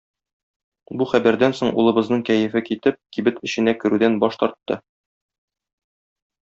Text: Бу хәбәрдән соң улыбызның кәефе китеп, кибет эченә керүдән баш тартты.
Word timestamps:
Бу 1.01 1.07
хәбәрдән 1.11 1.53
соң 1.59 1.73
улыбызның 1.83 2.25
кәефе 2.31 2.63
китеп, 2.71 2.99
кибет 3.17 3.41
эченә 3.51 3.79
керүдән 3.85 4.21
баш 4.25 4.43
тартты. 4.45 4.83